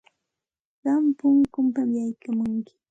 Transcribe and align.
Qam 0.81 1.03
punkunpam 1.17 1.89
yaykamunki. 1.97 2.73